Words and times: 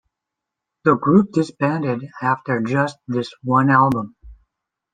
The 0.83 0.95
group 0.95 1.31
disbanded 1.31 2.09
after 2.23 2.59
just 2.63 2.97
this 3.07 3.31
one 3.43 3.69
album. 3.69 4.15